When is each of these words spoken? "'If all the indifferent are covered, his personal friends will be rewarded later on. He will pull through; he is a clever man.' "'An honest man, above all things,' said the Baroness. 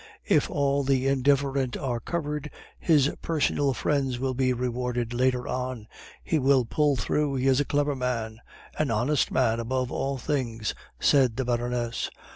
"'If 0.25 0.49
all 0.49 0.81
the 0.83 1.05
indifferent 1.05 1.77
are 1.77 1.99
covered, 1.99 2.49
his 2.79 3.11
personal 3.21 3.71
friends 3.75 4.17
will 4.17 4.33
be 4.33 4.51
rewarded 4.51 5.13
later 5.13 5.47
on. 5.47 5.85
He 6.23 6.39
will 6.39 6.65
pull 6.65 6.95
through; 6.95 7.35
he 7.35 7.45
is 7.45 7.59
a 7.59 7.65
clever 7.65 7.95
man.' 7.95 8.39
"'An 8.79 8.89
honest 8.89 9.29
man, 9.29 9.59
above 9.59 9.91
all 9.91 10.17
things,' 10.17 10.73
said 10.99 11.37
the 11.37 11.45
Baroness. 11.45 12.09